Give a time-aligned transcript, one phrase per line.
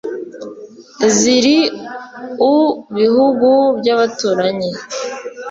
[1.17, 1.57] ziri
[2.51, 2.55] u
[2.97, 4.69] bihugu by'abaturanyi.